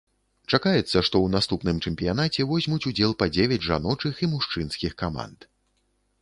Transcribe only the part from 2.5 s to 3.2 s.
возьмуць удзел